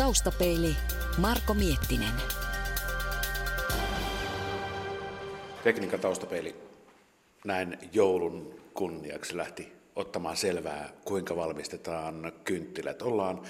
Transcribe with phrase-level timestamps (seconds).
[0.00, 0.76] Taustapeili
[1.18, 2.12] Marko Miettinen.
[5.64, 6.56] Tekniikan taustapeili
[7.44, 13.02] näin joulun kunniaksi lähti ottamaan selvää, kuinka valmistetaan kynttilät.
[13.02, 13.42] Ollaan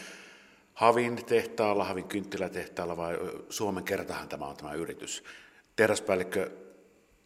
[0.74, 3.19] Havin tehtaalla, Havin kynttilätehtaalla vai
[3.51, 5.25] Suomen kertahan tämä on tämä yritys.
[5.77, 6.51] Teräspäällikkö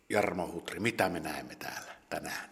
[0.09, 2.51] Jarmo Hutri, mitä me näemme täällä tänään?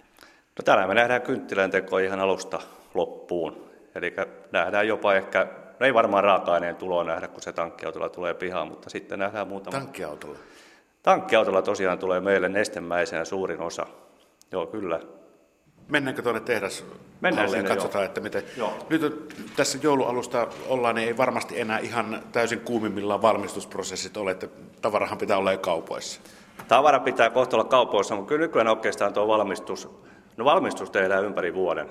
[0.58, 2.60] No tänään me nähdään kynttilän teko ihan alusta
[2.94, 3.70] loppuun.
[3.94, 4.14] Eli
[4.52, 8.90] nähdään jopa ehkä, no ei varmaan raaka-aineen tuloa nähdä, kun se tankkiautolla tulee pihaan, mutta
[8.90, 9.78] sitten nähdään muutama.
[9.78, 10.38] Tankkiautolla?
[11.02, 13.86] Tankkiautolla tosiaan tulee meille nestemäisenä suurin osa.
[14.52, 15.00] Joo, kyllä.
[15.88, 16.84] Mennäänkö tuonne tehdas
[17.20, 18.06] Mennään ja sinne, katsotaan, joo.
[18.06, 18.42] että miten...
[18.56, 18.86] Joo.
[18.90, 24.48] Nyt tässä joulualusta ollaan, niin ei varmasti enää ihan täysin kuumimmillaan valmistusprosessit ole, että
[24.82, 26.20] tavarahan pitää olla jo kaupoissa.
[26.68, 29.88] Tavara pitää kohta olla kaupoissa, mutta kyllä nykyään oikeastaan tuo valmistus,
[30.36, 31.88] no valmistus tehdään ympäri vuoden.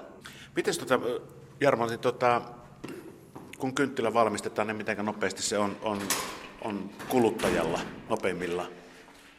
[0.56, 1.00] Miten tota,
[1.62, 2.42] Jarmo, niin tota,
[3.62, 6.00] kun kynttilä valmistetaan, niin miten nopeasti se on, on,
[6.62, 7.80] on kuluttajalla
[8.10, 8.68] nopeimmillaan?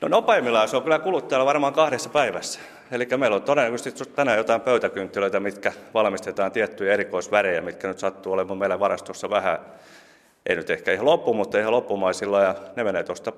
[0.00, 2.60] No nopeimmillaan se on kyllä kuluttajalla varmaan kahdessa päivässä.
[2.90, 8.58] Eli meillä on todennäköisesti tänään jotain pöytäkynttilöitä, mitkä valmistetaan tiettyjä erikoisvärejä, mitkä nyt sattuu olemaan
[8.58, 9.58] meillä varastossa vähän,
[10.46, 13.32] ei nyt ehkä ihan loppu, mutta ihan loppumaisilla, ja ne menee tuosta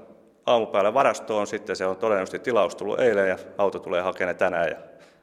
[0.47, 4.77] aamupäällä varastoon, sitten se on todennäköisesti tilaus tullut eilen, ja auto tulee hakemaan tänään, ja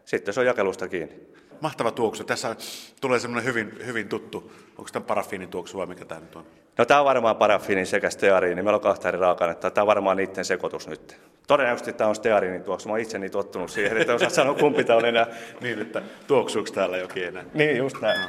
[0.06, 1.32] sitten se on jakelusta kiinni.
[1.62, 2.24] Mahtava tuoksu.
[2.24, 2.56] Tässä
[3.02, 4.52] tulee semmoinen hyvin, hyvin tuttu.
[4.78, 6.46] Onko tämä parafiinin tuoksu vai mikä tämä nyt on?
[6.78, 8.62] No tämä on varmaan parafiinin sekä steariini.
[8.62, 9.72] Meillä on kahta eri raaka-ainetta.
[9.72, 11.18] Tämä on varmaan niiden sekoitus nyt.
[11.48, 12.90] Todennäköisesti tämä on steariinin tuoksu.
[12.90, 15.28] Mä oon itse niin tottunut siihen, että osaa sanoa kumpi tämä on enää.
[15.62, 17.44] Niin, että tuoksuuko täällä jokin enää?
[17.54, 18.20] Niin, just näin.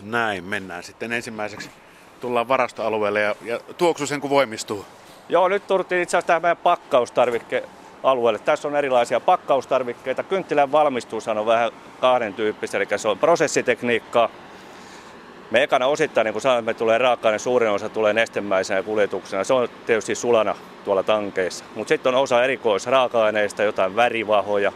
[0.00, 1.70] Näin, mennään sitten ensimmäiseksi.
[2.20, 4.84] Tullaan varastoalueelle ja, ja tuoksu sen kun voimistuu.
[5.28, 8.38] Joo, nyt turtiin itse asiassa tähän meidän pakkaustarvikkealueelle.
[8.38, 10.22] Tässä on erilaisia pakkaustarvikkeita.
[10.22, 11.70] Kynttilän valmistus on vähän
[12.04, 14.28] kahden tyyppistä, eli se on prosessitekniikkaa.
[15.50, 19.44] Me ekana osittain, niin kuin sanoin, me tulee raaka suurin osa tulee nestemäisenä kuljetuksena.
[19.44, 21.64] Se on tietysti sulana tuolla tankeissa.
[21.74, 24.72] Mutta sitten on osa erikoisraaka-aineista, jotain värivahoja,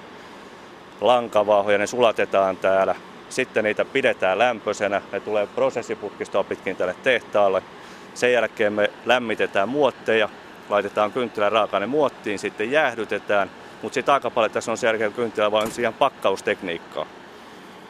[1.01, 2.95] lankavahoja, ne sulatetaan täällä.
[3.29, 7.63] Sitten niitä pidetään lämpöisenä, ne tulee prosessiputkistoa pitkin tälle tehtaalle.
[8.15, 10.29] Sen jälkeen me lämmitetään muotteja,
[10.69, 13.51] laitetaan kynttilän raaka muottiin, sitten jäähdytetään.
[13.83, 17.07] Mutta sitten aika paljon tässä on sen jälkeen kynttilä vaan ihan pakkaustekniikkaa.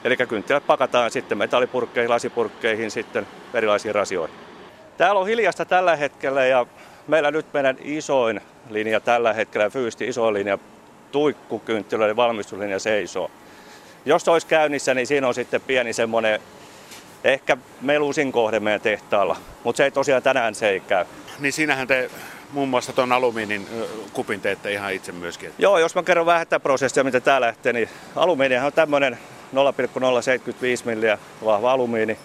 [0.05, 4.37] Eli kynttilät pakataan sitten metallipurkkeihin, lasipurkkeihin, sitten erilaisiin rasioihin.
[4.97, 6.67] Täällä on hiljasta tällä hetkellä ja
[7.09, 8.41] meillä nyt meidän isoin
[8.71, 10.59] linja tällä hetkellä, fyysisesti isoin linja,
[11.13, 13.31] tuikkukynttilöiden valmistuslinja seisoo.
[14.05, 16.41] Jos se olisi käynnissä, niin siinä on sitten pieni semmoinen
[17.25, 21.05] ehkä melusin kohde meidän tehtaalla, mutta se ei tosiaan tänään se ei käy.
[21.39, 22.11] Niin siinähän te
[22.53, 23.67] muun muassa tuon alumiinin
[24.13, 25.53] kupin teette ihan itse myöskin.
[25.59, 29.19] Joo, jos mä kerron vähän tätä prosessia, miten tää lähtee, niin alumiinihan on tämmöinen
[29.53, 32.19] 0,075 milliä vahva alumiini.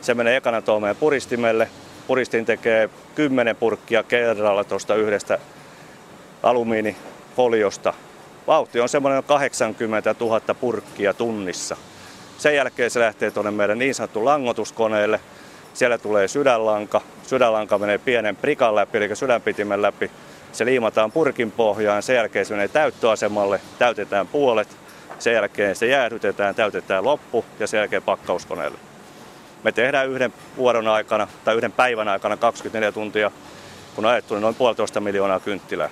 [0.00, 1.68] Se menee ekana tuohon meidän puristimelle.
[2.06, 5.38] Puristin tekee 10 purkkia kerralla tuosta yhdestä
[6.42, 7.94] alumiinifoliosta.
[8.46, 11.76] Vauhti on semmoinen noin 80 000 purkkia tunnissa.
[12.38, 15.20] Sen jälkeen se lähtee tuonne meidän niin sanottu langotuskoneelle.
[15.74, 17.00] Siellä tulee sydänlanka.
[17.22, 20.10] Sydänlanka menee pienen prikan läpi, eli sydänpitimen läpi.
[20.52, 22.02] Se liimataan purkin pohjaan.
[22.02, 23.60] Sen jälkeen se menee täyttöasemalle.
[23.78, 24.68] Täytetään puolet.
[25.18, 28.78] Sen jälkeen se jäähdytetään, täytetään loppu ja sen jälkeen pakkauskoneelle.
[29.62, 33.30] Me tehdään yhden vuoron aikana tai yhden päivän aikana 24 tuntia,
[33.94, 35.90] kun on ajettu niin noin puolitoista miljoonaa kynttilää.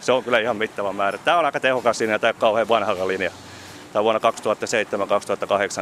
[0.00, 1.18] Se on kyllä ihan mittava määrä.
[1.18, 3.30] Tämä on aika tehokas linja, tämä kauhean vanha linja.
[3.92, 4.30] Tämä on vuonna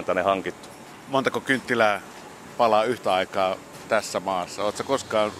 [0.01, 0.69] 2007-2008 tänne hankittu.
[1.09, 2.01] Montako kynttilää
[2.57, 3.57] palaa yhtä aikaa
[3.89, 4.65] tässä maassa?
[4.65, 5.33] Oletko koskaan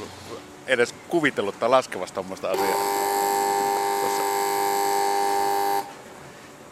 [0.67, 3.03] edes kuvitellut tai laskevasta tuommoista asiaa?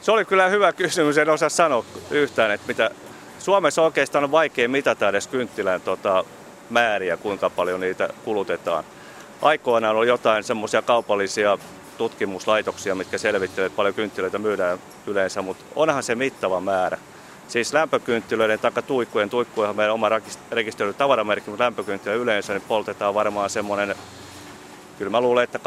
[0.01, 2.91] Se oli kyllä hyvä kysymys, en osaa sanoa yhtään, että mitä
[3.39, 6.25] Suomessa oikeastaan on vaikea mitata edes kynttilän tota,
[6.71, 8.85] määriä, kuinka paljon niitä kulutetaan.
[9.43, 11.59] Aikoinaan on jotain semmoisia kaupallisia
[11.99, 16.99] tutkimuslaitoksia, mitkä selvittelevät, paljon kynttilöitä myydään yleensä, mutta onhan se mittava määrä.
[17.51, 20.09] Siis lämpökynttilöiden tai tuikkujen, tuikkuja meidän oma
[20.51, 23.95] rekisteröity tavaramerkki, mutta lämpökynttilö yleensä niin poltetaan varmaan semmoinen,
[24.99, 25.59] kyllä mä luulen, että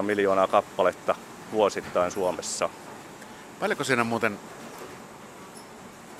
[0.00, 1.14] 200-300 miljoonaa kappaletta
[1.52, 2.68] vuosittain Suomessa.
[3.60, 4.38] Paljonko siinä muuten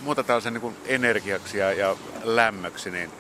[0.00, 3.10] muuta tällaisen niin energiaksi ja, ja lämmöksi, niin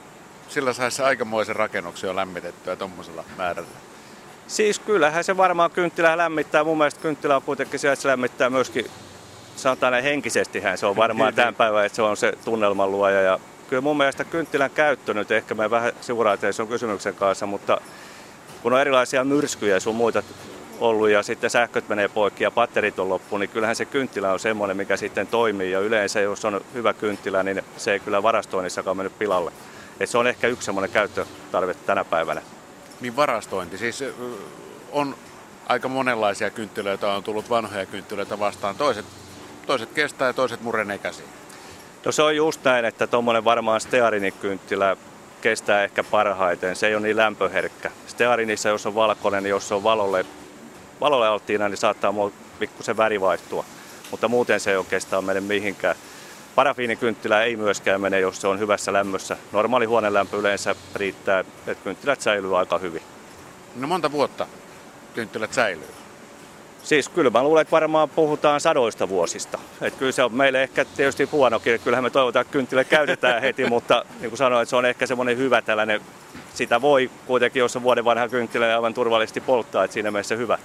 [0.48, 3.68] sillä saisi aikamoisen rakennuksen jo lämmitettyä tuommoisella määrällä.
[4.46, 6.64] Siis kyllähän se varmaan kynttilä lämmittää.
[6.64, 8.86] Mun mielestä kynttilä on kuitenkin se, että se lämmittää myöskin,
[9.56, 13.22] sanotaan näin henkisestihän se on varmaan tämän päivän, että se on se tunnelman luoja.
[13.22, 13.38] Ja
[13.68, 17.80] kyllä mun mielestä kynttilän käyttö nyt, ehkä me vähän sivuraateen sun kysymyksen kanssa, mutta
[18.62, 20.22] kun on erilaisia myrskyjä ja sun muita
[20.80, 24.40] ollut ja sitten sähköt menee poikki ja patterit on loppu, niin kyllähän se kynttilä on
[24.40, 25.70] semmoinen, mikä sitten toimii.
[25.70, 29.52] Ja yleensä jos on hyvä kynttilä, niin se ei kyllä varastoinnissakaan mennyt pilalle.
[30.00, 32.42] Et se on ehkä yksi semmoinen käyttötarve tänä päivänä.
[33.00, 34.04] Niin varastointi, siis
[34.92, 35.16] on
[35.68, 38.76] aika monenlaisia kynttilöitä, on tullut vanhoja kynttilöitä vastaan.
[38.76, 39.04] Toiset,
[39.66, 41.28] toiset kestää ja toiset murenee käsiin.
[42.04, 44.96] No se on just näin, että tuommoinen varmaan stearinikynttilä
[45.40, 46.76] kestää ehkä parhaiten.
[46.76, 47.90] Se ei ole niin lämpöherkkä.
[48.06, 50.24] Stearinissa, jos on valkoinen, niin jos se on valolle,
[51.00, 52.14] valolle alttiina, niin saattaa
[52.58, 53.64] pikkusen väri vaihtua.
[54.10, 55.96] Mutta muuten se ei kestää mene mihinkään.
[56.54, 59.36] Parafiinikynttilä ei myöskään mene, jos se on hyvässä lämmössä.
[59.52, 63.02] Normaali huonelämpö yleensä riittää, että kynttilät säilyy aika hyvin.
[63.76, 64.46] No monta vuotta
[65.14, 66.01] kynttilät säilyy?
[66.82, 69.58] Siis kyllä mä luulen, että varmaan puhutaan sadoista vuosista.
[69.80, 71.80] Että kyllä se on meille ehkä tietysti huonokin.
[71.80, 75.06] Kyllähän me toivotaan, että kynttilä käytetään heti, mutta niin kuin sanoin, että se on ehkä
[75.06, 76.00] semmoinen hyvä tällainen.
[76.54, 80.58] Sitä voi kuitenkin, jos on vuoden vanha kynttilä, aivan turvallisesti polttaa, että siinä mielessä hyvä.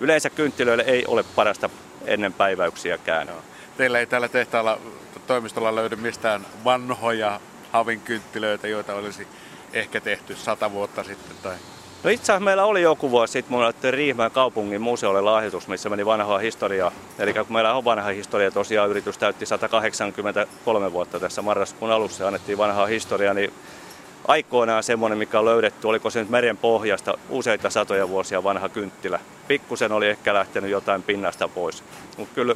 [0.00, 1.70] Yleensä kynttilöille ei ole parasta
[2.04, 3.26] ennen päiväyksiäkään.
[3.26, 3.32] No.
[3.76, 4.78] Teillä ei täällä tehtaalla
[5.26, 7.40] toimistolla löydy mistään vanhoja
[7.72, 9.26] havinkynttilöitä, joita olisi
[9.72, 11.56] ehkä tehty sata vuotta sitten tai
[12.04, 15.88] No itse asiassa meillä oli joku vuosi sitten, mulla oli Riihmään kaupungin museolle lahjoitus, missä
[15.88, 16.92] meni vanhaa historiaa.
[17.18, 22.26] Eli kun meillä on vanha historia, tosiaan yritys täytti 183 vuotta tässä marraskuun alussa ja
[22.26, 23.52] annettiin vanhaa historiaa, niin
[24.28, 29.20] aikoinaan semmoinen, mikä on löydetty, oliko se nyt meren pohjasta useita satoja vuosia vanha kynttilä.
[29.48, 31.84] Pikkusen oli ehkä lähtenyt jotain pinnasta pois.
[32.16, 32.54] Mutta kyllä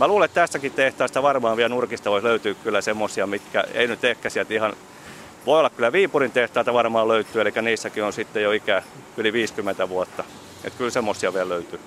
[0.00, 4.04] mä luulen, että tästäkin tehtaasta varmaan vielä nurkista voisi löytyä kyllä semmoisia, mitkä ei nyt
[4.04, 4.72] ehkä sieltä ihan
[5.46, 8.82] voi olla kyllä Viipurin tehtaita varmaan löytyy, eli niissäkin on sitten jo ikä
[9.16, 10.24] yli 50 vuotta.
[10.64, 11.80] Että kyllä semmoisia vielä löytyy.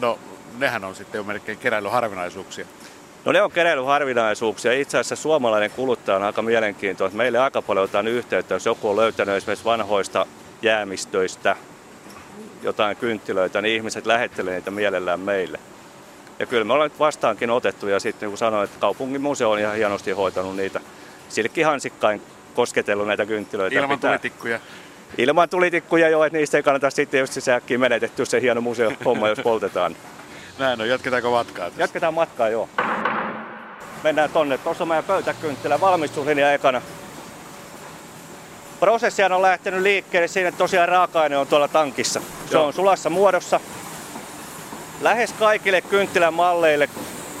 [0.00, 0.18] No,
[0.58, 2.66] nehän on sitten jo melkein keräilyharvinaisuuksia.
[3.24, 4.72] No ne on keräilyharvinaisuuksia.
[4.72, 7.16] Itse asiassa suomalainen kuluttaja on aika mielenkiintoinen.
[7.16, 10.26] Meille aika paljon otetaan yhteyttä, jos joku on löytänyt esimerkiksi vanhoista
[10.62, 11.56] jäämistöistä
[12.62, 15.60] jotain kynttilöitä, niin ihmiset lähettelee niitä mielellään meille.
[16.38, 19.50] Ja kyllä me ollaan nyt vastaankin otettu ja sitten niin kuin sanoin, että kaupungin museo
[19.50, 20.80] on ihan hienosti hoitanut niitä
[21.28, 22.22] silkkihansikkain
[22.52, 23.76] kosketellut näitä kynttilöitä.
[23.76, 24.10] Ilman pitää.
[24.10, 24.60] tulitikkuja.
[25.18, 28.92] Ilman tulitikkuja jo, että niistä ei kannata sitten just se äkkiä menetetty se hieno museo
[29.04, 29.96] homma, jos poltetaan.
[30.58, 31.64] Näin on, jatketaanko matkaa?
[31.64, 31.82] Tässä?
[31.82, 32.68] Jatketaan matkaa, joo.
[34.04, 34.58] Mennään tonne.
[34.58, 36.82] Tuossa on meidän pöytäkynttilä valmistuslinja ekana.
[38.80, 42.20] Prosessia on lähtenyt liikkeelle siinä, että tosiaan raaka-aine on tuolla tankissa.
[42.20, 42.66] Se Joo.
[42.66, 43.60] on sulassa muodossa.
[45.00, 46.88] Lähes kaikille kynttilän malleille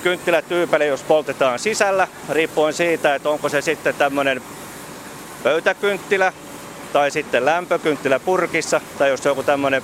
[0.02, 4.42] kynttilätyypeille, jos poltetaan sisällä, riippuen siitä, että onko se sitten tämmöinen
[5.42, 6.32] pöytäkynttilä
[6.92, 9.82] tai sitten lämpökynttilä purkissa tai jos joku tämmöinen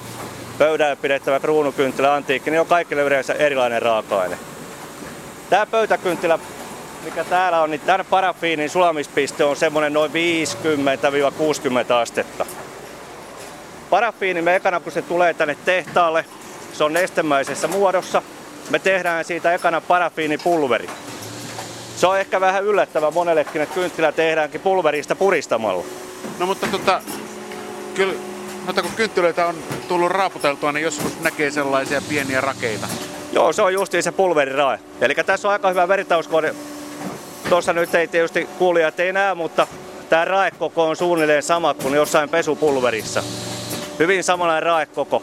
[0.58, 4.38] pöydällä pidettävä kruunukynttilä antiikki, niin on kaikille yleensä erilainen raaka-aine.
[5.50, 6.38] Tämä pöytäkynttilä,
[7.04, 12.46] mikä täällä on, niin tämän parafiinin sulamispiste on semmoinen noin 50-60 astetta.
[13.90, 16.24] Parafiini me ekana kun se tulee tänne tehtaalle,
[16.72, 18.22] se on nestemäisessä muodossa.
[18.70, 20.88] Me tehdään siitä ekana parafiinipulveri.
[21.98, 25.84] Se on ehkä vähän yllättävä monellekin, että kynttilä tehdäänkin pulverista puristamalla.
[26.38, 27.02] No mutta tota,
[27.94, 28.14] kyllä,
[28.66, 29.54] mutta kun kynttilöitä on
[29.88, 32.88] tullut raaputeltua, niin joskus näkee sellaisia pieniä rakeita.
[33.32, 34.78] Joo, se on justiin se pulverirae.
[35.00, 36.54] Eli tässä on aika hyvä vertauskone.
[37.48, 39.66] Tuossa nyt ei tietysti kuulijat ei näe, mutta
[40.08, 43.22] tämä raekoko on suunnilleen sama kuin jossain pesupulverissa.
[43.98, 45.22] Hyvin samanlainen raekoko.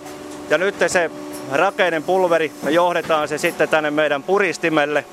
[0.49, 1.11] Ja nyt se
[1.51, 5.05] rakeinen pulveri, me johdetaan se sitten tänne meidän puristimelle,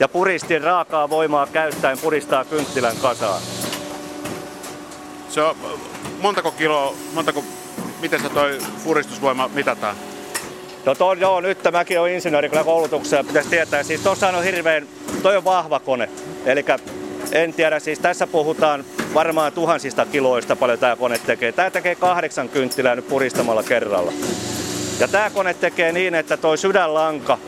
[0.00, 3.42] ja puristin raakaa voimaa käyttäen puristaa kynttilän kasaan.
[5.28, 5.56] Se on
[6.20, 7.44] montako kiloa, montako,
[8.00, 9.96] miten se toi puristusvoima mitataan?
[10.86, 13.82] No to, joo, nyt mäkin olen insinööri kyllä koulutuksessa, pitäisi tietää.
[13.82, 14.86] Siis tuossa on hirveän,
[15.22, 16.08] toi on vahva kone.
[16.46, 16.64] Eli
[17.32, 21.52] en tiedä, siis tässä puhutaan varmaan tuhansista kiloista paljon tämä kone tekee.
[21.52, 24.12] Tämä tekee kahdeksan kynttilää nyt puristamalla kerralla.
[25.00, 27.38] Ja tämä kone tekee niin, että toi sydänlanka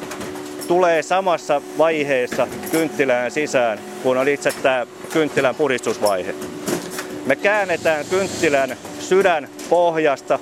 [0.70, 6.34] tulee samassa vaiheessa kynttilään sisään, kun on itse tämä kynttilän puristusvaihe.
[7.26, 10.38] Me käännetään kynttilän sydän pohjasta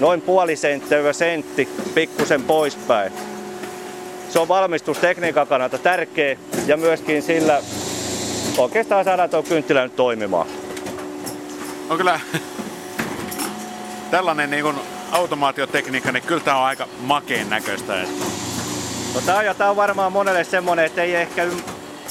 [0.00, 3.12] noin puoli senttiä sentti pikkusen poispäin.
[4.28, 7.62] Se on valmistustekniikan kannalta tärkeä ja myöskin sillä
[8.58, 10.46] oikeastaan saadaan tuo kynttilä nyt toimimaan.
[11.90, 12.20] On kyllä
[14.10, 14.74] tällainen niin
[15.12, 18.02] automaatiotekniikka, niin kyllä tämä on aika makeen näköistä.
[18.02, 18.45] Että
[19.16, 21.46] No tää, ja tää on varmaan monelle semmonen, että ei ehkä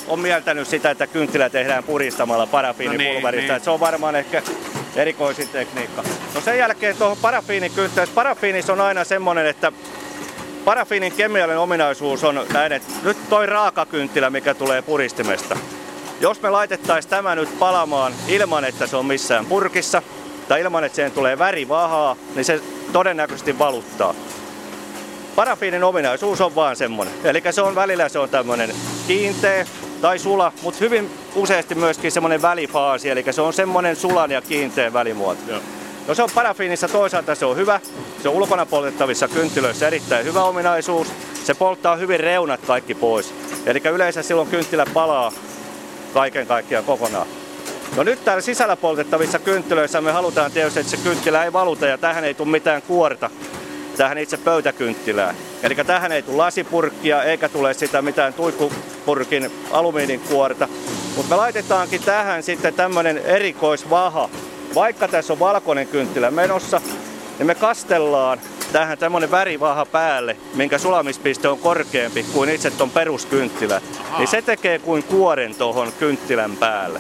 [0.07, 3.31] ole mieltänyt sitä, että kynttilä tehdään puristamalla parafiinipulverista.
[3.31, 3.63] No niin, niin.
[3.63, 4.41] Se on varmaan ehkä
[4.95, 6.03] erikoisin tekniikka.
[6.35, 8.07] No sen jälkeen tuohon parafiinikynttilään.
[8.15, 9.71] Parafiinis on aina semmonen, että
[10.65, 15.57] parafiinin kemiallinen ominaisuus on näin, että nyt toi raakakynttilä, mikä tulee puristimesta.
[16.21, 20.01] Jos me laitettaisiin tämä nyt palamaan ilman, että se on missään purkissa,
[20.47, 22.61] tai ilman, että siihen tulee värivahaa, niin se
[22.93, 24.15] todennäköisesti valuttaa.
[25.35, 27.13] Parafiinin ominaisuus on vaan semmonen.
[27.23, 28.75] Eli se on välillä se on tämmönen
[29.07, 29.65] kiinteä,
[30.01, 34.93] tai sula, mutta hyvin useasti myöskin semmoinen välifaasi, eli se on semmoinen sulan ja kiinteän
[34.93, 35.41] välimuoto.
[35.47, 35.59] Joo.
[36.07, 37.79] No se on parafiinissa toisaalta se on hyvä,
[38.23, 41.07] se on ulkona poltettavissa kynttilöissä erittäin hyvä ominaisuus.
[41.43, 43.33] Se polttaa hyvin reunat kaikki pois.
[43.65, 45.31] Eli yleensä silloin kynttilä palaa
[46.13, 47.27] kaiken kaikkiaan kokonaan.
[47.95, 51.97] No nyt täällä sisällä poltettavissa kynttilöissä me halutaan tietysti, että se kynttilä ei valuta ja
[51.97, 53.29] tähän ei tule mitään kuorta
[53.95, 55.35] tähän itse pöytäkynttilään.
[55.63, 60.67] Eli tähän ei tule lasipurkkia eikä tule sitä mitään tuikkupurkin alumiininkuorta.
[61.15, 64.29] Mutta me laitetaankin tähän sitten tämmöinen erikoisvaha.
[64.75, 66.81] Vaikka tässä on valkoinen kynttilä menossa,
[67.37, 68.39] niin me kastellaan
[68.71, 73.81] tähän tämmöinen värivaha päälle, minkä sulamispiste on korkeampi kuin itse ton peruskynttilä.
[74.01, 74.17] Aha.
[74.17, 76.99] Niin se tekee kuin kuoren tuohon kynttilän päälle.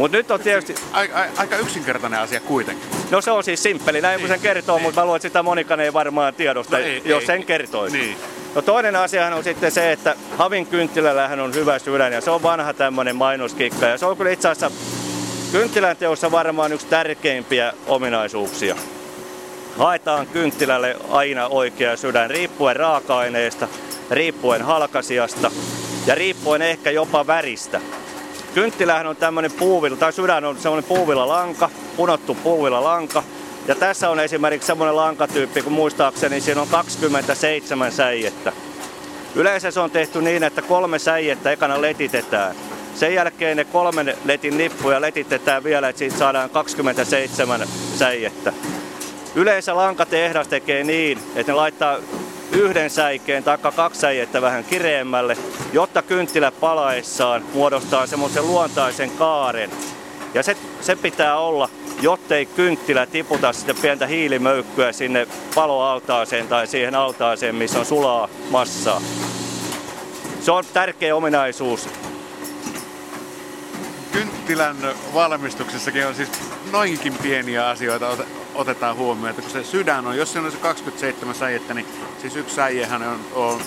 [0.00, 0.74] Mutta nyt on tietysti...
[0.92, 2.86] Aika, aika yksinkertainen asia kuitenkin.
[3.10, 4.82] No se on siis simppeli, näin niin, kun sen kertoo, niin.
[4.82, 7.98] mutta mä luulen, että sitä monikaan ei varmaan tiedosta, no ei, jos ei, sen kertoisi.
[7.98, 8.16] Niin.
[8.54, 12.42] No toinen asiahan on sitten se, että Havin kynttilällähän on hyvä sydän ja se on
[12.42, 14.78] vanha tämmöinen mainoskikka ja se on kyllä itse asiassa
[15.52, 18.76] kynttilän teossa varmaan yksi tärkeimpiä ominaisuuksia.
[19.78, 23.68] Haetaan kynttilälle aina oikea sydän riippuen raaka-aineesta,
[24.10, 25.50] riippuen halkasiasta
[26.06, 27.80] ja riippuen ehkä jopa väristä.
[28.54, 33.22] Kynttilähän on tämmöinen puuvilla, tai sydän on semmoinen puuvilla lanka, punottu puuvilla lanka.
[33.68, 38.52] Ja tässä on esimerkiksi semmoinen lankatyyppi, kun muistaakseni siinä on 27 säijettä.
[39.34, 42.54] Yleensä se on tehty niin, että kolme säijettä ekana letitetään.
[42.94, 48.52] Sen jälkeen ne kolmen letin nippuja letitetään vielä, että siitä saadaan 27 säijettä.
[49.34, 51.98] Yleensä lankatehdas tekee niin, että ne laittaa
[52.52, 55.36] yhden säikeen tai kaksi säijettä vähän kireemmälle,
[55.72, 59.70] jotta kynttilä palaessaan muodostaa semmoisen luontaisen kaaren.
[60.34, 61.68] Ja se, se pitää olla,
[62.02, 69.02] jottei kynttilä tiputa sitten pientä hiilimöykkyä sinne paloaltaaseen tai siihen altaaseen, missä on sulaa massaa.
[70.40, 71.88] Se on tärkeä ominaisuus.
[74.12, 74.76] Kynttilän
[75.14, 76.28] valmistuksessakin on siis
[76.72, 78.16] noinkin pieniä asioita
[78.60, 81.86] otetaan huomioon, että kun se sydän on, jos se on se 27 säijettä, niin
[82.20, 83.60] siis yksi säijehän on, on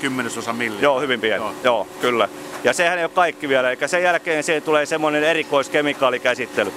[0.00, 0.80] kymmenesosa milliä.
[0.80, 1.36] Joo, hyvin pieni.
[1.36, 1.54] Joo.
[1.64, 2.28] Joo, kyllä.
[2.64, 6.72] Ja sehän ei ole kaikki vielä, eikä sen jälkeen siihen tulee semmoinen erikoiskemikaalikäsittely.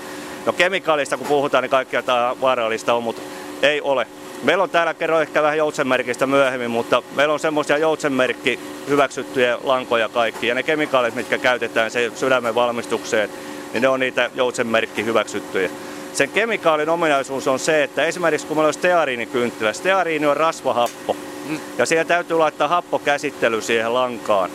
[0.46, 3.22] No kemikaalista kun puhutaan, niin kaikkea tämä vaarallista on, mutta
[3.62, 4.08] ei ole.
[4.44, 10.10] Meillä on täällä, kerro ehkä vähän joutsenmerkistä myöhemmin, mutta meillä on semmoisia joutsenmerkki hyväksyttyjä lankoja
[10.10, 10.48] kaikki.
[10.48, 13.30] Ja ne kemikaalit, mitkä käytetään se sydämen valmistukseen,
[13.74, 15.70] niin ne on niitä joutsenmerkki hyväksyttyjä.
[16.14, 21.16] Sen kemikaalin ominaisuus on se, että esimerkiksi kun meillä on steariinikynttilä, steariini on rasvahappo.
[21.50, 21.60] Mm.
[21.78, 24.50] Ja siihen täytyy laittaa happokäsittely siihen lankaan.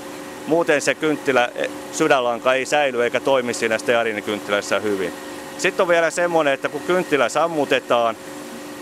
[0.46, 5.12] Muuten se kynttilä, e, sydänlanka ei säily eikä toimi siinä steariinikynttilässä hyvin.
[5.58, 8.16] Sitten on vielä semmoinen, että kun kynttilä sammutetaan,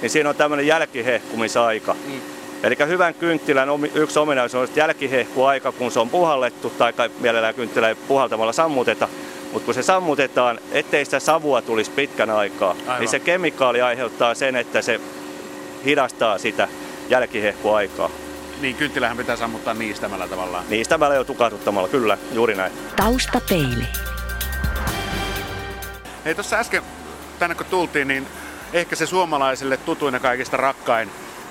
[0.03, 1.97] niin siinä on tämmöinen jälkihehkumisaika.
[2.07, 2.21] Mm.
[2.63, 7.95] Eli hyvän kynttilän yksi ominaisuus on jälkihehkuaika, kun se on puhallettu, tai mielellään kynttilä ei
[7.95, 9.09] puhaltamalla sammuteta,
[9.57, 13.01] mutta kun se sammutetaan, ettei sitä savua tulisi pitkän aikaa, Aivan.
[13.01, 15.01] niin se kemikaali aiheuttaa sen, että se
[15.85, 16.69] hidastaa sitä
[17.09, 18.11] jälkihehkuaikaa.
[18.61, 20.65] Niin, kynttilähän pitää sammuttaa niistämällä tavallaan.
[20.69, 22.73] Niistämällä jo tukahduttamalla, kyllä, juuri näin.
[22.97, 23.87] Taustapeili.
[26.25, 26.83] Hei, tuossa äsken,
[27.39, 28.27] tänne kun tultiin, niin
[28.73, 31.11] ehkä se suomalaisille tutuin ja kaikista rakkain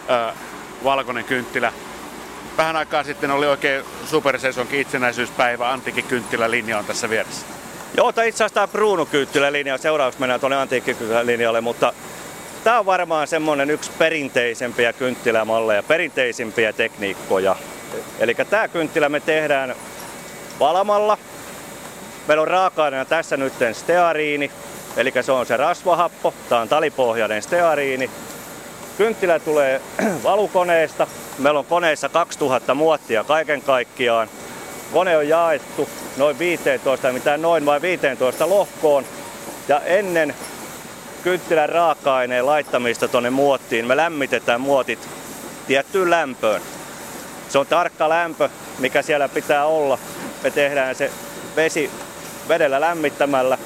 [0.10, 0.34] ö,
[0.84, 1.74] valkoinen kynttilä.
[2.58, 7.65] Vähän aikaa sitten oli oikein supersesonkin itsenäisyyspäivä, Antikin kynttilälinja on tässä vieressä.
[7.98, 11.94] Joo, tai itse asiassa tämä Bruno-kynttilälinja, seuraavaksi mennään tuonne antiikkikynttilälinjalle, mutta
[12.64, 17.56] tämä on varmaan semmoinen yksi perinteisempiä kynttilämalleja, perinteisimpiä tekniikkoja.
[18.20, 19.76] Eli tämä kynttilä me tehdään
[20.60, 21.18] valamalla.
[22.28, 24.52] Meillä on raaka tässä nyt steariini,
[24.98, 26.34] eli se on se rasvahappo.
[26.50, 28.10] Tämä on talipohjainen steariini.
[28.98, 29.82] Kynttilä tulee
[30.24, 31.08] valukoneesta.
[31.38, 34.30] Meillä on koneessa 2000 muottia kaiken kaikkiaan.
[34.94, 39.06] Kone on jaettu noin 15, mitään noin vai 15 lohkoon.
[39.68, 40.36] Ja ennen
[41.24, 45.00] kynttilän raaka-aineen laittamista tuonne muottiin me lämmitetään muotit
[45.68, 46.62] tiettyyn lämpöön.
[47.50, 48.50] Se on tarkka lämpö,
[48.80, 49.98] mikä siellä pitää olla.
[50.44, 51.12] Me tehdään se
[51.56, 51.92] vesi
[52.48, 53.58] vedellä lämmittämällä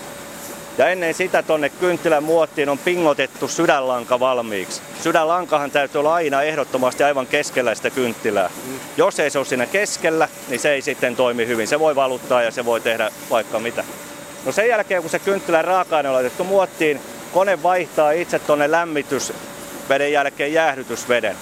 [0.79, 4.81] ja ennen sitä tonne kynttilän muottiin on pingotettu sydänlanka valmiiksi.
[5.03, 8.49] Sydänlankahan täytyy olla aina ehdottomasti aivan keskellä sitä kynttilää.
[8.97, 11.67] Jos ei se ole siinä keskellä, niin se ei sitten toimi hyvin.
[11.67, 13.83] Se voi valuttaa ja se voi tehdä vaikka mitä.
[14.45, 16.99] No sen jälkeen, kun se kynttilän raaka-aine on laitettu muottiin,
[17.33, 21.35] kone vaihtaa itse tuonne lämmitysveden jälkeen jäähdytysveden.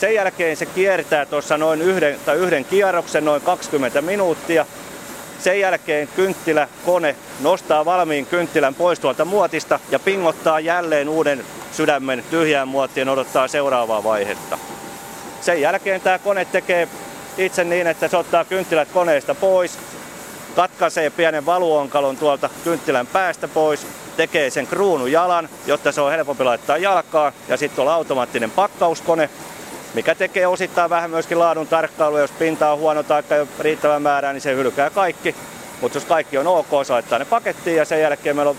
[0.00, 4.66] Sen jälkeen se kiertää tuossa noin yhden, tai yhden kierroksen noin 20 minuuttia
[5.42, 12.24] sen jälkeen kynttilä, kone nostaa valmiin kynttilän pois tuolta muotista ja pingottaa jälleen uuden sydämen
[12.30, 14.58] tyhjään muottiin odottaa seuraavaa vaihetta.
[15.40, 16.88] Sen jälkeen tämä kone tekee
[17.38, 19.78] itse niin, että se ottaa kynttilät koneesta pois,
[20.56, 26.78] katkaisee pienen valuonkalon tuolta kynttilän päästä pois, tekee sen kruunujalan, jotta se on helpompi laittaa
[26.78, 27.32] jalkaan.
[27.48, 29.30] Ja sitten on automaattinen pakkauskone,
[29.94, 32.20] mikä tekee osittain vähän myöskin laadun tarkkailua.
[32.20, 35.34] Jos pinta on huono tai ei ole riittävän määrää, niin se hylkää kaikki.
[35.80, 38.56] Mutta jos kaikki on ok, se laittaa ne pakettiin ja sen jälkeen meillä on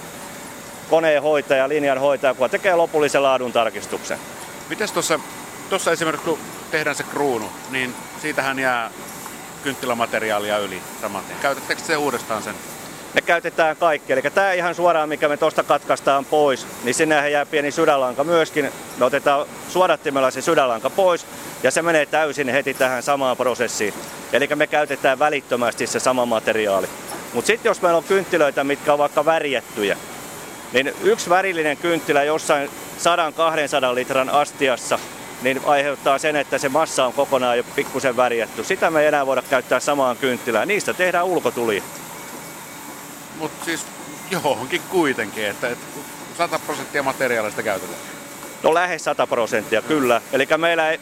[0.90, 4.20] koneenhoitaja, linjanhoitaja, joka tekee lopullisen laadun tarkistuksen.
[4.70, 5.20] Mites tuossa,
[5.70, 6.40] tuossa esimerkiksi kun
[6.72, 8.92] tehdään se kruunu, niin siitähän jää
[9.64, 11.36] kynttilämateriaalia yli samaten.
[11.42, 12.56] Käytättekö se uudestaan sen?
[13.14, 14.14] Ne käytetään kaikki.
[14.14, 18.72] Eli tämä ihan suoraan, mikä me tuosta katkaistaan pois, niin sinne jää pieni sydänlanka myöskin.
[18.98, 21.26] Me otetaan suodattimella se sydänlanka pois
[21.64, 23.94] ja se menee täysin heti tähän samaan prosessiin.
[24.34, 26.88] Eli me käytetään välittömästi se sama materiaali.
[27.34, 29.98] Mutta sitten jos meillä on kynttilöitä, mitkä on vaikka värjettyjä,
[30.74, 32.70] niin yksi värillinen kynttilä jossain
[33.92, 35.00] 100-200 litran astiassa
[35.42, 38.64] niin aiheuttaa sen, että se massa on kokonaan jo pikkusen värjätty.
[38.64, 40.68] Sitä me ei enää voida käyttää samaan kynttilään.
[40.68, 41.84] Niistä tehdään ulkotuli.
[43.38, 43.86] Mutta siis
[44.32, 45.86] johonkin kuitenkin, että, että
[46.38, 48.00] 100 prosenttia materiaalista käytetään.
[48.64, 50.22] No lähes 100 prosenttia, kyllä.
[50.32, 51.00] Eli meillä ei,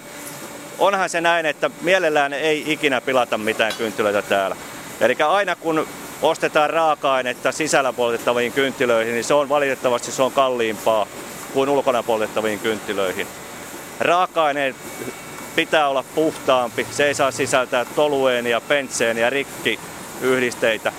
[0.79, 4.55] onhan se näin, että mielellään ei ikinä pilata mitään kynttilöitä täällä.
[5.01, 5.87] Eli aina kun
[6.21, 11.07] ostetaan raaka-ainetta sisällä poltettaviin kynttilöihin, niin se on valitettavasti se on kalliimpaa
[11.53, 13.27] kuin ulkona poltettaviin kynttilöihin.
[13.99, 14.75] Raaka-aineen
[15.55, 20.91] pitää olla puhtaampi, se ei saa sisältää tolueenia, pentseeniä, rikkiyhdisteitä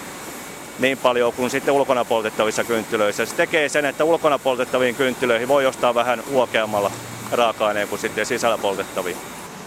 [0.79, 3.27] niin paljon kuin sitten ulkona poltettavissa kynttilöissä.
[3.27, 6.91] Se tekee sen, että ulkona poltettaviin kynttilöihin voi ostaa vähän huokeammalla
[7.33, 9.17] raaka-aineen kuin sitten sisällä poltettaviin.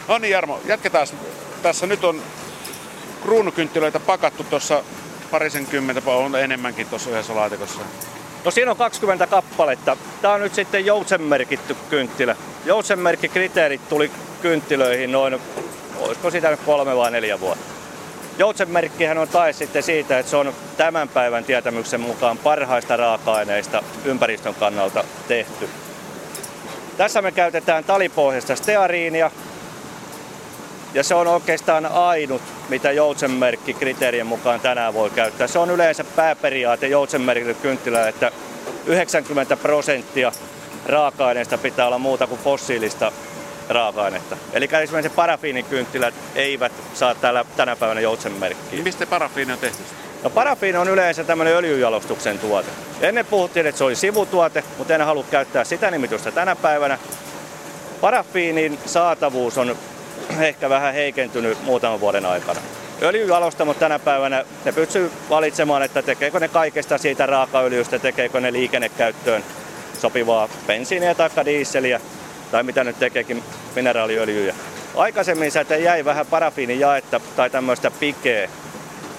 [0.08, 1.08] No niin Jarmo, jatketaan.
[1.62, 2.22] Tässä nyt on
[3.22, 4.84] kruunukynttilöitä pakattu tuossa
[5.32, 7.82] parisenkymmentä, on enemmänkin tuossa yhdessä laatikossa.
[8.46, 9.98] No siinä on 20 kappaletta.
[10.22, 12.36] Tämä on nyt sitten joutsenmerkitty kynttilä.
[12.66, 15.40] Joutsenmerkkikriteerit tuli kynttilöihin noin,
[16.00, 17.75] olisiko sitä nyt kolme vai neljä vuotta.
[18.38, 24.56] Joutsenmerkkihän on tae sitten siitä, että se on tämän päivän tietämyksen mukaan parhaista raaka-aineista ympäristön
[24.56, 25.70] kannalta tehty.
[26.98, 29.32] Tässä me käytetään talipohjaista steariinia,
[30.94, 35.48] ja se on oikeastaan ainut, mitä joutsenmerkki kriteerien mukaan tänään voi käyttää.
[35.48, 38.32] Se on yleensä pääperiaate joutsenmerkillä kynttilä, että
[38.86, 40.32] 90 prosenttia
[40.86, 43.12] raaka-aineista pitää olla muuta kuin fossiilista
[43.70, 44.38] raaka-ainetta.
[44.54, 48.84] Eli esimerkiksi parafiinikynttilät eivät saa täällä, tänä päivänä joutsenmerkkiä.
[48.84, 49.84] Mistä parafiini on tehty?
[50.24, 52.70] No parafiini on yleensä tämmöinen öljyjalostuksen tuote.
[53.02, 56.98] Ennen puhuttiin, että se oli sivutuote, mutta en halua käyttää sitä nimitystä tänä päivänä.
[58.02, 59.78] Parafiinin saatavuus on
[60.40, 62.60] ehkä vähän heikentynyt muutaman vuoden aikana.
[63.02, 69.44] Öljyjalostamot tänä päivänä, ne pystyy valitsemaan, että tekeekö ne kaikesta siitä raakaöljystä, tekeekö ne liikennekäyttöön
[70.00, 72.02] sopivaa bensiiniä tai diisseliä,
[72.52, 73.44] tai mitä nyt tekeekin
[73.76, 74.56] mineraaliöljyjä.
[74.96, 78.50] Aikaisemmin sieltä jäi vähän parafiinijaetta tai tämmöistä pikeä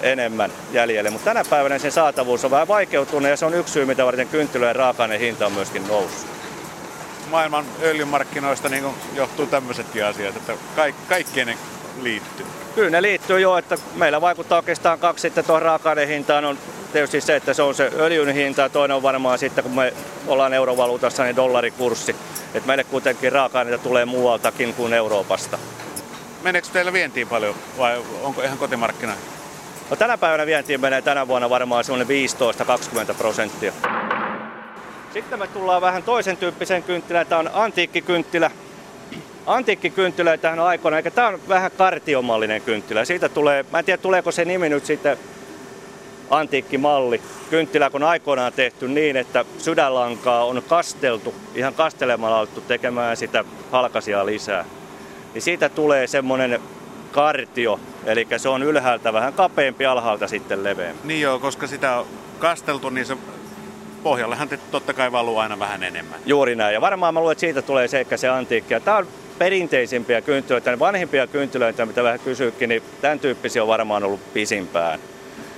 [0.01, 3.85] enemmän jäljelle, mutta tänä päivänä sen saatavuus on vähän vaikeutunut ja se on yksi syy,
[3.85, 6.37] mitä varten kynttilöiden raaka hinta on myöskin noussut
[7.31, 8.85] maailman öljymarkkinoista niin
[9.15, 11.57] johtuu tämmöisetkin asiat, että kaikki, kaikkien ne
[12.01, 12.45] liittyy.
[12.75, 16.57] Kyllä ne liittyy jo, että meillä vaikuttaa oikeastaan kaksi sitten tuohon raaka hintaan on
[16.93, 19.93] tietysti se, että se on se öljyn hinta ja toinen on varmaan sitten, kun me
[20.27, 22.15] ollaan eurovaluutassa, niin dollarikurssi.
[22.53, 25.57] Että meille kuitenkin raaka tulee muualtakin kuin Euroopasta.
[26.43, 29.13] Meneekö teillä vientiin paljon vai onko ihan kotimarkkina?
[29.89, 32.07] No tänä päivänä vientiin menee tänä vuonna varmaan semmoinen
[33.11, 33.73] 15-20 prosenttia.
[35.13, 37.27] Sitten me tullaan vähän toisen tyyppiseen kynttilään.
[37.27, 38.51] Tämä on antiikkikynttilä.
[39.45, 43.05] Antiikkikynttilöitähän on aikoina, eikä tämä on vähän kartiomallinen kynttilä.
[43.05, 45.17] Siitä tulee, mä en tiedä tuleeko se nimi nyt sitten
[46.29, 47.21] antiikkimalli.
[47.49, 54.25] Kynttilä kun aikoinaan tehty niin, että sydänlankaa on kasteltu, ihan kastelemalla alettu tekemään sitä halkasia
[54.25, 54.65] lisää.
[55.33, 56.61] Niin siitä tulee semmoinen
[57.11, 61.07] kartio, eli se on ylhäältä vähän kapeampi, alhaalta sitten leveämpi.
[61.07, 62.05] Niin joo, koska sitä on
[62.39, 63.17] kasteltu, niin se
[64.03, 66.19] pohjallehan totta kai valuu aina vähän enemmän.
[66.25, 66.73] Juuri näin.
[66.73, 68.73] Ja varmaan mä luulen, että siitä tulee seikka se antiikki.
[68.73, 74.03] Ja tämä on perinteisimpiä kynttilöitä, vanhimpia kynttilöitä, mitä vähän kysyykin, niin tämän tyyppisiä on varmaan
[74.03, 74.99] ollut pisimpään.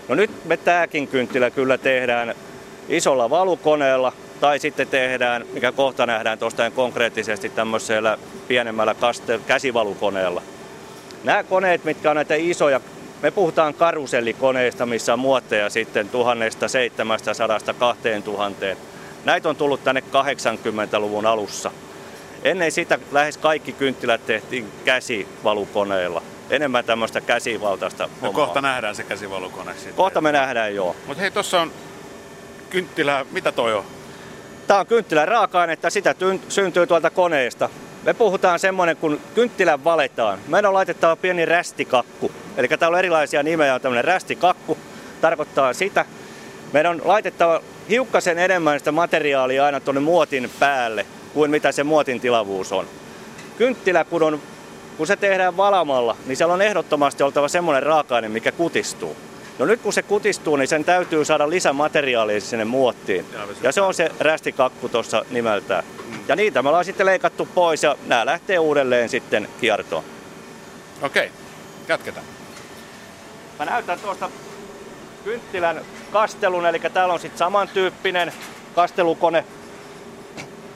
[0.10, 2.36] No nyt me tämäkin kynttilä kyllä tehdään
[2.90, 8.18] isolla valukoneella, tai sitten tehdään, mikä kohta nähdään tuosta konkreettisesti tämmöisellä
[8.48, 8.96] pienemmällä
[9.48, 10.42] käsivalukoneella.
[11.24, 12.82] Nämä koneet, mitkä on näitä isoja
[13.22, 18.66] me puhutaan karusellikoneista, missä on muotteja sitten 1700 2000.
[19.26, 21.72] Näitä on tullut tänne 80-luvun alussa.
[22.44, 26.22] Ennen sitä lähes kaikki kynttilät tehtiin käsivalukoneilla.
[26.50, 29.94] Enemmän tämmöistä käsivaltaista no, kohta nähdään se käsivalukone sitten.
[29.94, 30.96] Kohta me nähdään, joo.
[31.08, 31.72] Mutta hei, tuossa on
[32.70, 33.84] kynttilä, mitä toi on?
[34.68, 36.16] Tämä on kynttilän raaka-ainetta, sitä
[36.50, 37.70] syntyy tuolta koneesta.
[38.04, 40.40] Me puhutaan semmoinen, kun kynttilän valetaan.
[40.48, 42.32] Meidän on laitettava pieni rästikakku.
[42.58, 44.78] Eli täällä on erilaisia nimejä, on tämmöinen rästikakku.
[45.22, 46.06] Tarkoittaa sitä.
[46.74, 52.20] Meidän on laitettava hiukkasen enemmän sitä materiaalia aina tuonne muotin päälle, kuin mitä se muotin
[52.20, 52.88] tilavuus on.
[53.58, 54.42] Kynttilä, kun, on,
[55.00, 59.16] kun se tehdään valamalla, niin siellä on ehdottomasti oltava semmoinen raaka-aine, mikä kutistuu.
[59.60, 63.26] No nyt kun se kutistuu, niin sen täytyy saada lisämateriaalia sinne muottiin.
[63.64, 65.84] Ja se on se rästikakku tuossa nimeltään.
[66.28, 70.04] Ja niitä me ollaan sitten leikattu pois ja nämä lähtee uudelleen sitten kiertoon.
[71.02, 71.32] Okei,
[71.88, 72.26] jatketaan.
[73.60, 74.30] Mä näytän tuosta
[75.24, 75.82] kynttilän
[76.12, 78.34] kastelun, eli täällä on sitten samantyyppinen
[78.76, 79.46] kastelukone.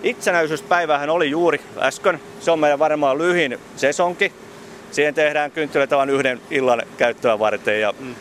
[0.03, 2.19] Itsenäisyyspäivähän oli juuri äsken.
[2.39, 4.31] Se on meidän varmaan lyhin sesonki.
[4.91, 7.81] Siihen tehdään kynttilöitä vain yhden illan käyttöä varten.
[7.81, 8.15] Ja mm.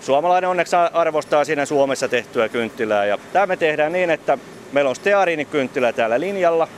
[0.00, 3.06] Suomalainen onneksi arvostaa siinä Suomessa tehtyä kynttilää.
[3.06, 4.38] Ja tämä me tehdään niin, että
[4.72, 6.68] meillä on steariinikynttilä täällä linjalla.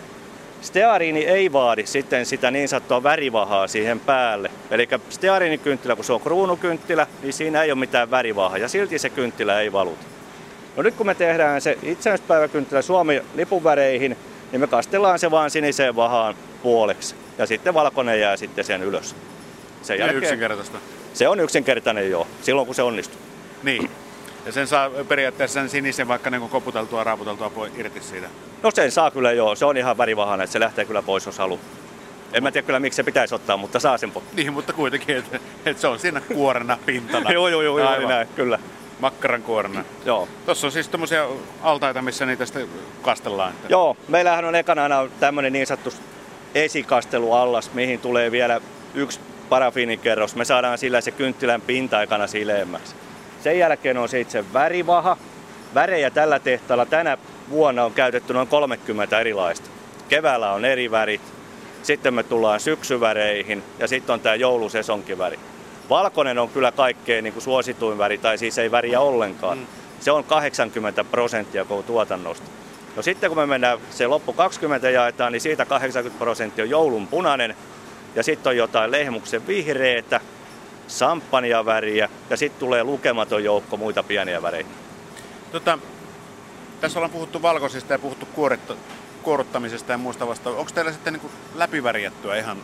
[0.61, 4.51] Steariini ei vaadi sitten sitä niin sanottua värivahaa siihen päälle.
[4.71, 9.11] Eli steariinikynttilä, kun se on kruunukynttilä, niin siinä ei ole mitään värivahaa ja silti se
[9.11, 10.05] kynttilä ei valuta.
[10.77, 14.17] No nyt kun me tehdään se itsenäispäiväkynttilä Suomi lipunväreihin,
[14.53, 17.15] niin me kastellaan se vaan siniseen vahaan puoleksi.
[17.39, 19.17] Ja sitten valkoinen jää sitten sen ylös.
[19.83, 20.79] Sen jälkeen, yksinkertaista.
[21.15, 23.21] Se on yksinkertainen joo, silloin kun se onnistuu.
[23.63, 23.91] Niin.
[24.47, 28.29] Ja sen saa periaatteessa sen sinisen vaikka niin koputeltua, raaputeltua irti siitä.
[28.63, 31.39] No sen saa kyllä joo, se on ihan värivahana, että se lähtee kyllä pois jos
[31.39, 31.61] haluaa.
[32.33, 34.25] En mä tiedä kyllä miksi se pitäisi ottaa, mutta saa sen pois.
[34.33, 37.33] Niin, mutta kuitenkin, että, että se on siinä kuorena pintana.
[37.33, 38.59] joo, joo, joo, joo näin, kyllä.
[39.01, 39.85] Makkaran kuorena.
[40.05, 40.29] Joo.
[40.47, 41.27] Tuossa on siis tämmöisiä
[41.63, 42.69] altaita, missä niitä sitten
[43.03, 43.53] kastellaan.
[43.69, 45.93] Joo, meillähän on ekana aina tämmöinen niin sanottu
[46.55, 48.61] esikasteluallas, mihin tulee vielä
[48.95, 50.37] yksi parafiinikerros.
[50.37, 52.95] Me saadaan sillä se kynttilän pinta-aikana sileemmäksi.
[53.43, 55.17] Sen jälkeen on se itse värivaha.
[55.75, 57.19] Värejä tällä tehtaalla tänä
[57.51, 59.71] vuonna on käytetty noin 30 erilaista.
[60.09, 61.21] Keväällä on eri värit,
[61.83, 65.39] sitten me tullaan syksyväreihin ja sitten on tämä joulusesonkiväri.
[65.91, 69.59] Valkoinen on kyllä kaikkein niin kuin suosituin väri, tai siis ei väriä ollenkaan.
[69.59, 69.67] Mm.
[70.01, 72.47] Se on 80 prosenttia koko tuotannosta.
[72.97, 77.07] No sitten kun me mennään, se loppu 20 jaetaan, niin siitä 80 prosenttia on joulun
[77.07, 77.57] punainen,
[78.15, 80.21] ja sitten on jotain lehmuksen vihreitä,
[80.89, 84.67] samppania-väriä ja sitten tulee lukematon joukko muita pieniä värejä.
[85.53, 85.79] Tota,
[86.81, 88.77] tässä ollaan puhuttu valkoisista ja puhuttu kuorittu,
[89.23, 90.51] kuoruttamisesta ja muusta vasta.
[90.51, 92.59] Onko teillä sitten niin läpivärjättyä ihan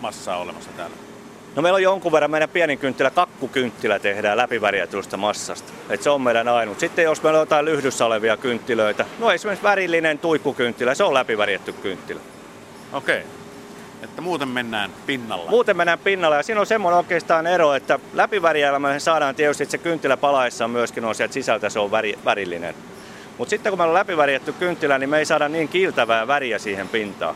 [0.00, 1.11] massaa olemassa täällä?
[1.56, 5.72] No meillä on jonkun verran meidän pienin kynttilä, kakkukynttilä tehdään läpivärjätystä massasta.
[5.90, 6.80] Et se on meidän ainut.
[6.80, 11.72] Sitten jos meillä on jotain lyhdyssä olevia kynttilöitä, no esimerkiksi värillinen tuikkukynttilä, se on läpivärjätty
[11.72, 12.20] kynttilä.
[12.92, 13.18] Okei.
[13.18, 13.30] Okay.
[14.02, 15.50] Että muuten mennään pinnalla.
[15.50, 19.70] Muuten mennään pinnalla ja siinä on semmoinen oikeastaan ero, että läpivärjäällä me saadaan tietysti, että
[19.70, 22.74] se kynttilä palaessa myöskin on sieltä sisältä se on väri, värillinen.
[23.38, 26.88] Mutta sitten kun meillä on läpivärjätty kynttilä, niin me ei saada niin kiiltävää väriä siihen
[26.88, 27.34] pintaan.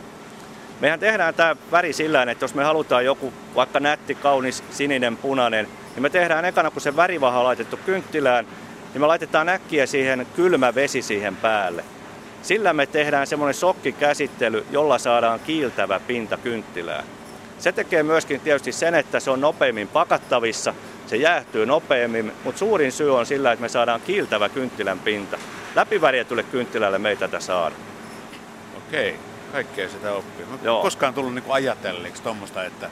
[0.79, 5.67] Mehän tehdään tämä väri sillä että jos me halutaan joku vaikka nätti, kaunis, sininen, punainen,
[5.95, 8.45] niin me tehdään ekana, kun se värivaha on laitettu kynttilään,
[8.93, 11.83] niin me laitetaan äkkiä siihen kylmä vesi siihen päälle.
[12.41, 17.03] Sillä me tehdään semmoinen sokkikäsittely, jolla saadaan kiiltävä pinta kynttilään.
[17.59, 20.73] Se tekee myöskin tietysti sen, että se on nopeammin pakattavissa,
[21.07, 25.37] se jäähtyy nopeammin, mutta suurin syy on sillä, että me saadaan kiiltävä kynttilän pinta.
[25.75, 27.75] Läpivärjätylle kynttilälle me ei tätä saada.
[28.77, 29.15] Okei,
[29.51, 30.45] kaikkea sitä oppii.
[30.45, 30.81] Mä Joo.
[30.81, 32.89] koskaan tullut niinku ajatelleeksi tuommoista, että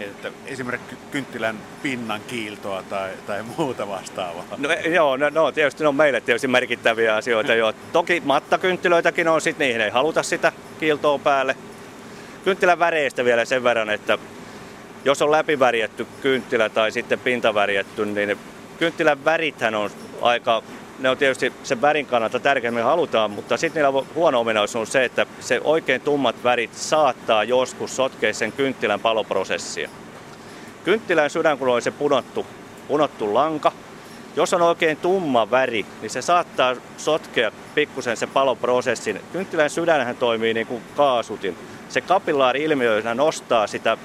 [0.00, 4.44] että esimerkiksi kynttilän pinnan kiiltoa tai, tai muuta vastaavaa.
[4.56, 7.54] No, e, joo, no, no, tietysti ne on meille tietysti merkittäviä asioita.
[7.54, 7.72] jo.
[7.92, 11.56] Toki mattakynttilöitäkin on, sit niihin ei haluta sitä kiiltoa päälle.
[12.44, 14.18] Kynttilän väreistä vielä sen verran, että
[15.04, 18.38] jos on läpivärjätty kynttilä tai sitten pintavärjätty, niin
[18.78, 19.90] kynttilän värithän on
[20.22, 20.62] aika
[21.02, 25.04] ne on tietysti sen värin kannalta tärkeämmin halutaan, mutta sitten niillä huono ominaisuus on se,
[25.04, 29.88] että se oikein tummat värit saattaa joskus sotkea sen kynttilän paloprosessia.
[30.84, 32.46] Kynttilän sydän, kun on se punottu,
[32.88, 33.72] punottu lanka,
[34.36, 39.20] jos on oikein tumma väri, niin se saattaa sotkea pikkusen se paloprosessin.
[39.32, 41.56] Kynttilän sydänhän toimii niin kuin kaasutin.
[41.88, 43.96] Se kapillaari-ilmiö nostaa sitä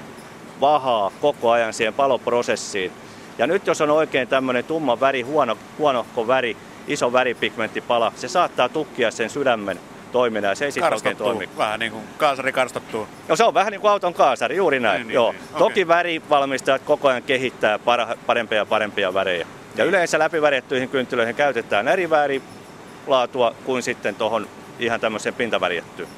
[0.60, 2.92] vahaa koko ajan siihen paloprosessiin.
[3.38, 6.56] Ja nyt jos on oikein tämmöinen tumma väri, huono, huonohko väri,
[6.88, 9.80] iso väripigmenttipala, se saattaa tukkia sen sydämen
[10.12, 11.48] toiminnan ja se ei sitten oikein toimi.
[11.58, 13.08] Vähän niin kuin kaasari karstottuu.
[13.28, 15.02] No se on vähän niin kuin auton kaasari, juuri näin.
[15.02, 15.32] Niin, Joo.
[15.32, 15.58] Niin, niin.
[15.58, 15.96] Toki okay.
[15.96, 17.78] värivalmistajat koko ajan kehittää
[18.26, 19.38] parempia ja parempia värejä.
[19.38, 19.46] Ja
[19.76, 19.88] niin.
[19.88, 24.48] yleensä läpivärjättyihin kynttilöihin käytetään eri värilaatua kuin sitten tuohon
[24.78, 26.08] ihan tämmöiseen pintavärjättyyn.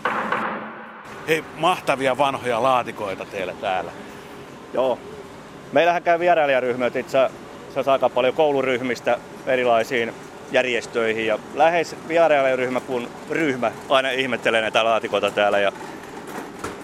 [1.29, 3.91] Hei, mahtavia vanhoja laatikoita teillä täällä.
[4.75, 4.99] Joo.
[5.73, 7.19] Meillähän käy vierailijaryhmät itse
[7.71, 10.15] asiassa aika paljon kouluryhmistä erilaisiin
[10.53, 15.73] järjestöihin ja lähes vierailijaryhmä kun ryhmä aina ihmettelee näitä laatikoita täällä ja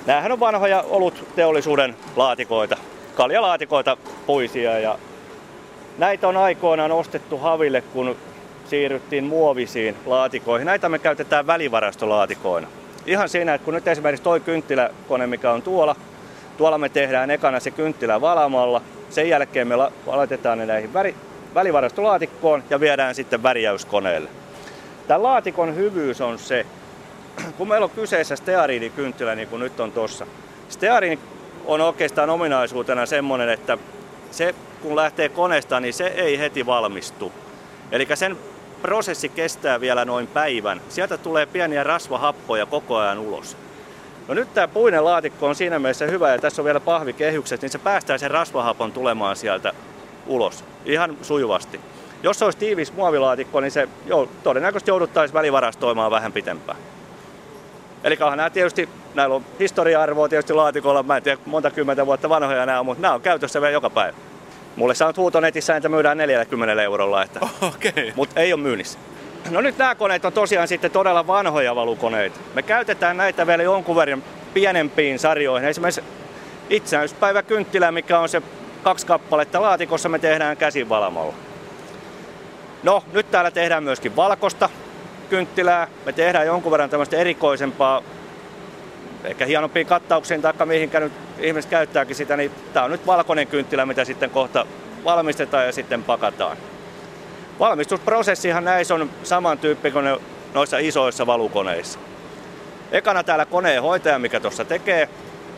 [0.06, 2.76] Nämähän on vanhoja olutteollisuuden laatikoita,
[3.14, 4.98] kaljalaatikoita puisia ja
[5.98, 8.16] näitä on aikoinaan ostettu haville, kun
[8.64, 10.66] siirryttiin muovisiin laatikoihin.
[10.66, 12.68] Näitä me käytetään välivarastolaatikoina.
[13.06, 15.96] Ihan siinä, että kun nyt esimerkiksi toi kynttiläkone, mikä on tuolla,
[16.56, 19.76] tuolla me tehdään ekana se kynttilä valamalla, sen jälkeen me
[20.06, 21.14] laitetaan ne näihin väri,
[21.56, 24.28] välivarastolaatikkoon ja viedään sitten värjäyskoneelle.
[25.08, 26.66] Tämän laatikon hyvyys on se,
[27.58, 30.26] kun meillä on kyseessä steariinikynttilä, niin kuin nyt on tuossa.
[30.68, 31.18] Steariini
[31.64, 33.78] on oikeastaan ominaisuutena semmoinen, että
[34.30, 37.32] se kun lähtee koneesta, niin se ei heti valmistu.
[37.92, 38.36] Eli sen
[38.82, 40.80] prosessi kestää vielä noin päivän.
[40.88, 43.56] Sieltä tulee pieniä rasvahappoja koko ajan ulos.
[44.28, 47.70] No nyt tämä puinen laatikko on siinä mielessä hyvä ja tässä on vielä pahvikehykset, niin
[47.70, 49.72] se päästää sen rasvahapon tulemaan sieltä
[50.26, 51.80] ulos ihan sujuvasti.
[52.22, 56.78] Jos se olisi tiivis muovilaatikko, niin se jo, todennäköisesti jouduttaisiin välivarastoimaan vähän pitempään.
[58.04, 62.66] Eli nämä tietysti, näillä on historia-arvoa tietysti laatikolla, mä en tiedä monta kymmentä vuotta vanhoja
[62.66, 64.16] nämä on, mutta nämä on käytössä vielä joka päivä.
[64.76, 68.12] Mulle saanut huuto netissä, että myydään 40 eurolla, että, okay.
[68.16, 68.98] mutta ei ole myynnissä.
[69.50, 72.40] No nyt nämä koneet on tosiaan sitten todella vanhoja valukoneita.
[72.54, 74.22] Me käytetään näitä vielä jonkun verran
[74.54, 75.68] pienempiin sarjoihin.
[75.68, 76.02] Esimerkiksi
[76.70, 78.42] itsenäisyyspäivä kynttilä, mikä on se
[78.82, 81.34] kaksi kappaletta laatikossa, me tehdään käsivalamalla.
[82.82, 84.68] No, nyt täällä tehdään myöskin valkosta
[85.30, 85.88] kynttilää.
[86.04, 88.02] Me tehdään jonkun verran tämmöistä erikoisempaa,
[89.24, 93.86] ehkä hienompia kattauksiin tai mihinkä nyt ihmiset käyttääkin sitä, niin tämä on nyt valkoinen kynttilä,
[93.86, 94.66] mitä sitten kohta
[95.04, 96.56] valmistetaan ja sitten pakataan.
[97.58, 100.18] Valmistusprosessihan näissä on samantyyppi kuin
[100.54, 101.98] noissa isoissa valukoneissa.
[102.92, 105.08] Ekana täällä koneen hoitaja, mikä tuossa tekee,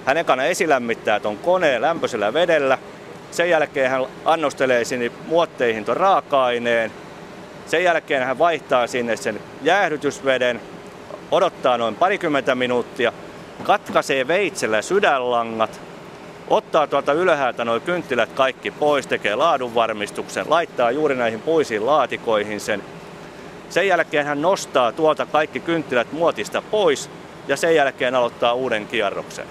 [0.06, 2.78] hän ekana esilämmittää tuon koneen lämpöisellä vedellä.
[3.30, 6.92] Sen jälkeen hän annostelee sinne muotteihin tuon raaka-aineen.
[7.66, 10.60] Sen jälkeen hän vaihtaa sinne sen jäähdytysveden,
[11.30, 13.12] odottaa noin parikymmentä minuuttia,
[13.62, 15.80] katkaisee veitsellä sydänlangat,
[16.48, 22.82] ottaa tuolta ylhäältä noin kynttilät kaikki pois, tekee laadunvarmistuksen, laittaa juuri näihin puisiin laatikoihin sen.
[23.70, 27.10] Sen jälkeen hän nostaa tuolta kaikki kynttilät muotista pois
[27.48, 29.46] ja sen jälkeen aloittaa uuden kierroksen.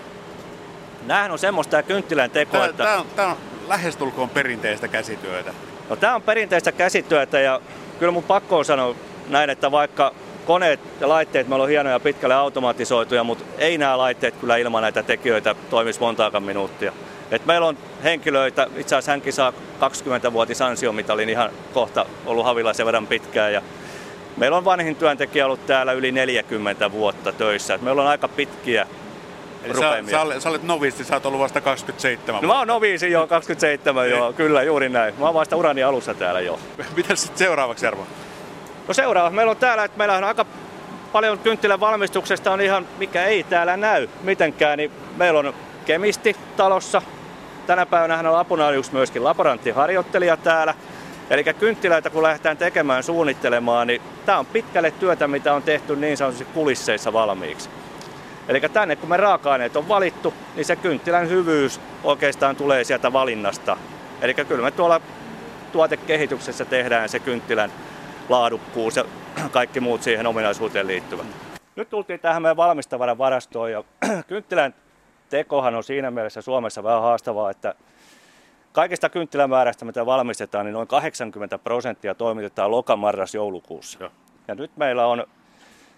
[1.05, 2.83] Nämähän on semmoista kynttilän teko, että...
[2.83, 3.37] Tämä on, tämä on
[3.67, 5.53] lähestulkoon perinteistä käsityötä.
[5.89, 7.61] No tämä on perinteistä käsityötä ja
[7.99, 8.95] kyllä mun pakko on sanoa
[9.29, 10.13] näin, että vaikka
[10.45, 15.03] koneet ja laitteet meillä on hienoja pitkälle automatisoituja, mutta ei nämä laitteet kyllä ilman näitä
[15.03, 16.93] tekijöitä toimisi montaakaan minuuttia.
[17.31, 22.85] Et meillä on henkilöitä, itse asiassa hänkin saa 20-vuotis ansiomitalin ihan kohta ollut havilla sen
[22.85, 23.53] verran pitkään.
[23.53, 23.61] Ja
[24.37, 27.73] meillä on vanhin työntekijä ollut täällä yli 40 vuotta töissä.
[27.73, 28.87] Et meillä on aika pitkiä
[29.63, 33.11] Eli sä, sä, sä olet novisti, sä oot ollut vasta 27 no, mä oon noviisi
[33.11, 35.13] jo, 27 joo, kyllä juuri näin.
[35.19, 36.59] Mä oon vasta urani alussa täällä jo.
[36.95, 38.07] Mitä sitten seuraavaksi Jarmo?
[38.87, 39.29] No seuraava.
[39.29, 40.45] Meillä on täällä, että meillä on aika
[41.11, 45.53] paljon kynttilän valmistuksesta on ihan, mikä ei täällä näy mitenkään, niin meillä on
[45.85, 47.01] kemisti talossa.
[47.67, 50.73] Tänä päivänä hän on apuna just myöskin laboranttiharjoittelija täällä.
[51.29, 56.17] Eli kynttilöitä kun lähdetään tekemään, suunnittelemaan, niin tämä on pitkälle työtä, mitä on tehty niin
[56.17, 57.69] sanotusti kulisseissa valmiiksi.
[58.47, 63.77] Eli tänne kun me raaka-aineet on valittu, niin se kynttilän hyvyys oikeastaan tulee sieltä valinnasta.
[64.21, 65.01] Eli kyllä me tuolla
[65.71, 67.71] tuotekehityksessä tehdään se kynttilän
[68.29, 69.05] laadukkuus ja
[69.51, 71.25] kaikki muut siihen ominaisuuteen liittyvät.
[71.75, 73.83] Nyt tultiin tähän meidän valmistavaran varastoon ja
[74.27, 74.73] kynttilän
[75.29, 77.75] tekohan on siinä mielessä Suomessa vähän haastavaa, että
[78.71, 84.03] kaikista kynttilämäärästä, mitä valmistetaan, niin noin 80 prosenttia toimitetaan lokamarras joulukuussa.
[84.03, 84.11] Ja.
[84.47, 85.25] ja nyt meillä on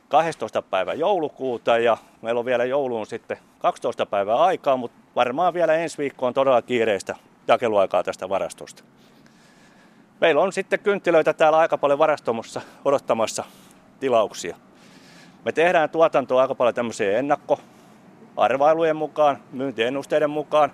[0.10, 0.62] 12.
[0.62, 5.98] päivä joulukuuta ja meillä on vielä jouluun sitten 12 päivää aikaa, mutta varmaan vielä ensi
[5.98, 7.16] viikko on todella kiireistä
[7.48, 8.84] jakeluaikaa tästä varastosta.
[10.22, 13.44] Meillä on sitten kynttilöitä täällä aika paljon varastomossa odottamassa
[14.00, 14.56] tilauksia.
[15.46, 20.72] Me tehdään tuotantoa aika paljon tämmöisiä ennakkoarvailujen mukaan, myyntiennusteiden mukaan.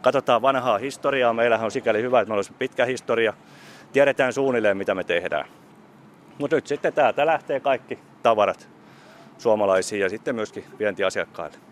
[0.00, 1.32] Katsotaan vanhaa historiaa.
[1.32, 3.32] Meillähän on sikäli hyvä, että meillä on pitkä historia.
[3.92, 5.59] Tiedetään suunnilleen, mitä me tehdään.
[6.40, 8.68] Mutta nyt sitten täältä lähtee kaikki tavarat
[9.38, 11.69] suomalaisiin ja sitten myöskin vientiasiakkaille.